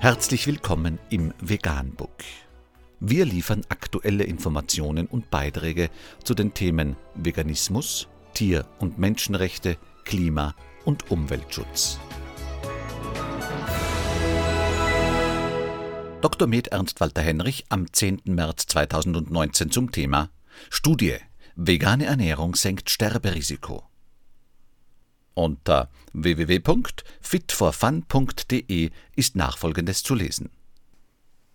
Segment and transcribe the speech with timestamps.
[0.00, 2.22] Herzlich willkommen im Veganbook.
[3.00, 5.90] Wir liefern aktuelle Informationen und Beiträge
[6.22, 10.54] zu den Themen Veganismus, Tier- und Menschenrechte, Klima-
[10.84, 11.98] und Umweltschutz.
[16.20, 16.46] Dr.
[16.46, 18.20] Med Ernst Walter Henrich am 10.
[18.26, 20.30] März 2019 zum Thema
[20.70, 21.16] Studie
[21.56, 23.87] Vegane Ernährung senkt Sterberisiko.
[25.38, 30.50] Unter www.fitforfun.de ist nachfolgendes zu lesen.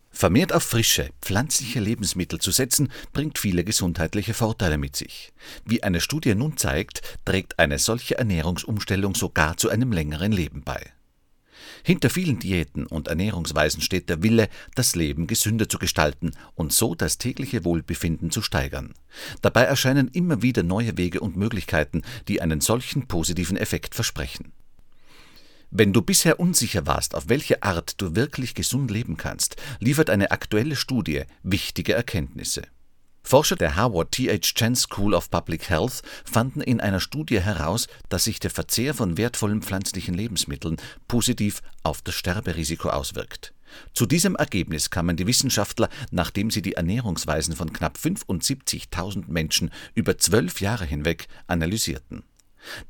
[0.10, 5.34] Vermehrt auf frische, pflanzliche Lebensmittel zu setzen, bringt viele gesundheitliche Vorteile mit sich.
[5.66, 10.94] Wie eine Studie nun zeigt, trägt eine solche Ernährungsumstellung sogar zu einem längeren Leben bei.
[11.84, 16.96] Hinter vielen Diäten und Ernährungsweisen steht der Wille, das Leben gesünder zu gestalten und so
[16.96, 18.94] das tägliche Wohlbefinden zu steigern.
[19.42, 24.52] Dabei erscheinen immer wieder neue Wege und Möglichkeiten, die einen solchen positiven Effekt versprechen.
[25.76, 30.30] Wenn du bisher unsicher warst, auf welche Art du wirklich gesund leben kannst, liefert eine
[30.30, 32.62] aktuelle Studie wichtige Erkenntnisse.
[33.24, 34.54] Forscher der Harvard T.H.
[34.54, 39.18] Chan School of Public Health fanden in einer Studie heraus, dass sich der Verzehr von
[39.18, 43.54] wertvollen pflanzlichen Lebensmitteln positiv auf das Sterberisiko auswirkt.
[43.94, 50.18] Zu diesem Ergebnis kamen die Wissenschaftler, nachdem sie die Ernährungsweisen von knapp 75.000 Menschen über
[50.18, 52.24] zwölf Jahre hinweg analysierten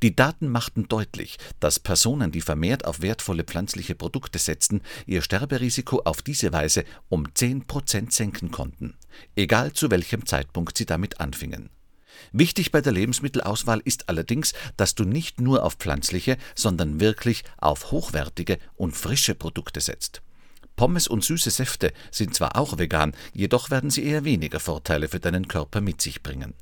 [0.02, 6.02] die Daten machten deutlich, dass Personen, die vermehrt auf wertvolle pflanzliche Produkte setzten, ihr Sterberisiko
[6.04, 8.96] auf diese Weise um 10 Prozent senken konnten,
[9.36, 11.70] egal zu welchem Zeitpunkt sie damit anfingen.
[12.32, 17.90] Wichtig bei der Lebensmittelauswahl ist allerdings, dass du nicht nur auf pflanzliche, sondern wirklich auf
[17.90, 20.22] hochwertige und frische Produkte setzt.
[20.76, 25.20] Pommes und süße Säfte sind zwar auch vegan, jedoch werden sie eher weniger Vorteile für
[25.20, 26.54] deinen Körper mit sich bringen.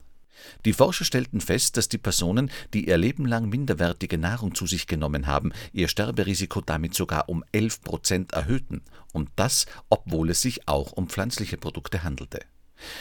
[0.64, 4.86] Die Forscher stellten fest, dass die Personen, die ihr Leben lang minderwertige Nahrung zu sich
[4.86, 8.82] genommen haben, ihr Sterberisiko damit sogar um 11 Prozent erhöhten,
[9.12, 12.40] und das, obwohl es sich auch um pflanzliche Produkte handelte.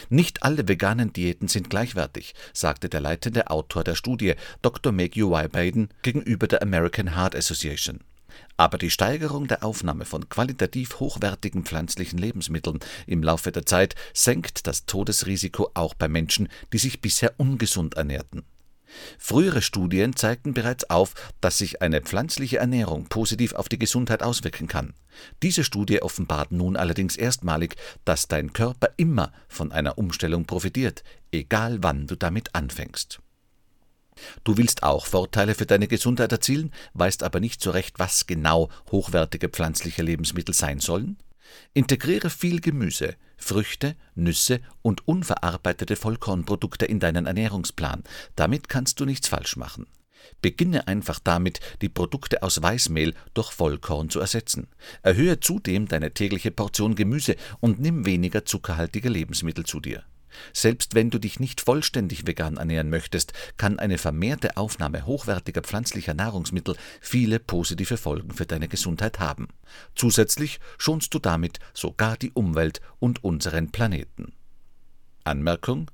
[0.09, 4.93] Nicht alle veganen Diäten sind gleichwertig, sagte der leitende Autor der Studie, Dr.
[4.93, 5.49] Y.
[5.49, 7.99] Baden, gegenüber der American Heart Association.
[8.57, 14.67] Aber die Steigerung der Aufnahme von qualitativ hochwertigen pflanzlichen Lebensmitteln im Laufe der Zeit senkt
[14.67, 18.43] das Todesrisiko auch bei Menschen, die sich bisher ungesund ernährten.
[19.17, 24.67] Frühere Studien zeigten bereits auf, dass sich eine pflanzliche Ernährung positiv auf die Gesundheit auswirken
[24.67, 24.93] kann.
[25.41, 27.75] Diese Studie offenbart nun allerdings erstmalig,
[28.05, 33.20] dass dein Körper immer von einer Umstellung profitiert, egal wann du damit anfängst.
[34.43, 38.69] Du willst auch Vorteile für deine Gesundheit erzielen, weißt aber nicht so recht, was genau
[38.91, 41.17] hochwertige pflanzliche Lebensmittel sein sollen?
[41.73, 48.03] Integriere viel Gemüse, Früchte, Nüsse und unverarbeitete Vollkornprodukte in deinen Ernährungsplan.
[48.35, 49.87] Damit kannst du nichts falsch machen.
[50.41, 54.67] Beginne einfach damit, die Produkte aus Weißmehl durch Vollkorn zu ersetzen.
[55.01, 60.03] Erhöhe zudem deine tägliche Portion Gemüse und nimm weniger zuckerhaltige Lebensmittel zu dir.
[60.53, 66.13] Selbst wenn du dich nicht vollständig vegan ernähren möchtest, kann eine vermehrte Aufnahme hochwertiger pflanzlicher
[66.13, 69.47] Nahrungsmittel viele positive Folgen für deine Gesundheit haben.
[69.95, 74.33] Zusätzlich schonst du damit sogar die Umwelt und unseren Planeten.
[75.23, 75.89] Anmerkung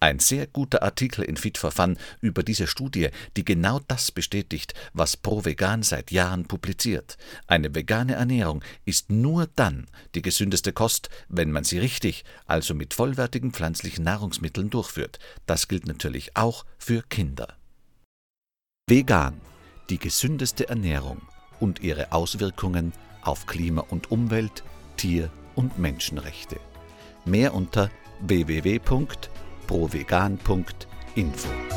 [0.00, 4.74] ein sehr guter Artikel in Fit for Fun über diese Studie, die genau das bestätigt,
[4.92, 7.16] was Pro Vegan seit Jahren publiziert.
[7.46, 12.94] Eine vegane Ernährung ist nur dann die gesündeste Kost, wenn man sie richtig, also mit
[12.94, 15.18] vollwertigen pflanzlichen Nahrungsmitteln durchführt.
[15.46, 17.56] Das gilt natürlich auch für Kinder.
[18.88, 19.40] Vegan,
[19.90, 21.22] die gesündeste Ernährung
[21.60, 22.92] und ihre Auswirkungen
[23.22, 24.64] auf Klima und Umwelt,
[24.96, 26.58] Tier- und Menschenrechte.
[27.24, 27.88] Mehr unter
[28.26, 29.32] www
[29.66, 31.71] provegan.info.